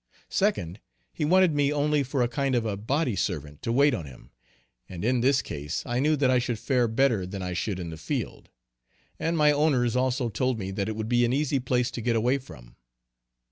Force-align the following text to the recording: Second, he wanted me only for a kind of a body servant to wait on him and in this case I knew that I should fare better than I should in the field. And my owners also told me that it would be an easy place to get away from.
Second, 0.31 0.79
he 1.13 1.23
wanted 1.23 1.53
me 1.53 1.71
only 1.71 2.01
for 2.01 2.23
a 2.23 2.27
kind 2.27 2.55
of 2.55 2.65
a 2.65 2.75
body 2.75 3.15
servant 3.15 3.61
to 3.61 3.71
wait 3.71 3.93
on 3.93 4.07
him 4.07 4.31
and 4.89 5.05
in 5.05 5.21
this 5.21 5.43
case 5.43 5.83
I 5.85 5.99
knew 5.99 6.15
that 6.15 6.31
I 6.31 6.39
should 6.39 6.57
fare 6.57 6.87
better 6.87 7.23
than 7.27 7.43
I 7.43 7.53
should 7.53 7.77
in 7.79 7.91
the 7.91 7.97
field. 7.97 8.49
And 9.19 9.37
my 9.37 9.51
owners 9.51 9.95
also 9.95 10.27
told 10.27 10.57
me 10.57 10.71
that 10.71 10.89
it 10.89 10.95
would 10.95 11.07
be 11.07 11.23
an 11.23 11.33
easy 11.33 11.59
place 11.59 11.91
to 11.91 12.01
get 12.01 12.15
away 12.15 12.39
from. 12.39 12.77